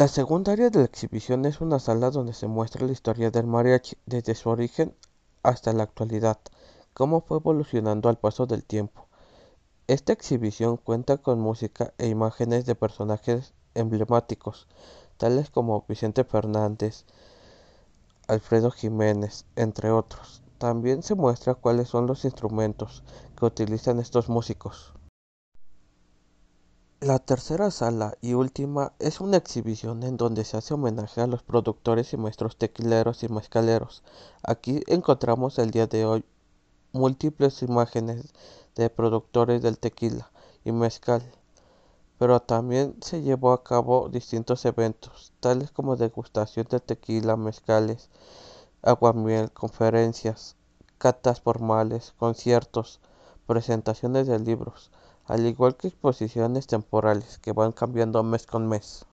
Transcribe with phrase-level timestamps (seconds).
[0.00, 3.46] La segunda área de la exhibición es una sala donde se muestra la historia del
[3.46, 4.94] mariachi desde su origen
[5.42, 6.38] hasta la actualidad,
[6.94, 9.08] cómo fue evolucionando al paso del tiempo.
[9.88, 14.68] Esta exhibición cuenta con música e imágenes de personajes emblemáticos,
[15.18, 17.04] tales como Vicente Fernández,
[18.26, 20.40] Alfredo Jiménez, entre otros.
[20.56, 23.02] También se muestra cuáles son los instrumentos
[23.36, 24.94] que utilizan estos músicos.
[27.10, 31.42] La tercera sala y última es una exhibición en donde se hace homenaje a los
[31.42, 34.04] productores y maestros tequileros y mezcaleros.
[34.44, 36.24] Aquí encontramos el día de hoy
[36.92, 38.32] múltiples imágenes
[38.76, 40.30] de productores del tequila
[40.64, 41.20] y mezcal,
[42.16, 48.08] pero también se llevó a cabo distintos eventos, tales como degustación de tequila, mezcales,
[48.82, 50.54] aguamiel, conferencias,
[50.98, 53.00] catas formales, conciertos,
[53.48, 54.92] presentaciones de libros,
[55.24, 59.06] al igual que exposiciones temporales que van cambiando mes con mes.